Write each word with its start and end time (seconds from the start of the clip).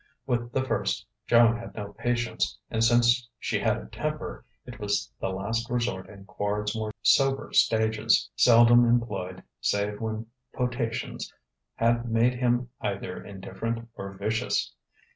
With 0.25 0.51
the 0.51 0.63
first, 0.65 1.05
Joan 1.27 1.59
had 1.59 1.75
no 1.75 1.93
patience; 1.93 2.57
and 2.71 2.83
since 2.83 3.29
she 3.37 3.59
had 3.59 3.77
a 3.77 3.85
temper, 3.85 4.43
it 4.65 4.79
was 4.79 5.11
the 5.21 5.29
last 5.29 5.69
resort 5.69 6.09
in 6.09 6.25
Quard's 6.25 6.75
more 6.75 6.91
sober 7.03 7.51
stages, 7.53 8.27
seldom 8.35 8.83
employed 8.83 9.43
save 9.59 10.01
when 10.01 10.25
potations 10.55 11.31
had 11.75 12.09
made 12.09 12.33
him 12.39 12.69
either 12.81 13.23
indifferent 13.23 13.87
or 13.93 14.13
vicious. 14.13 14.73